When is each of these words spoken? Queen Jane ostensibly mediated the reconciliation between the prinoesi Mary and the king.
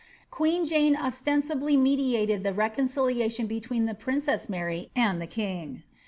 Queen 0.31 0.65
Jane 0.65 0.95
ostensibly 0.97 1.77
mediated 1.77 2.43
the 2.43 2.55
reconciliation 2.55 3.45
between 3.45 3.85
the 3.85 3.93
prinoesi 3.93 4.49
Mary 4.49 4.89
and 4.95 5.21
the 5.21 5.27
king. 5.27 5.83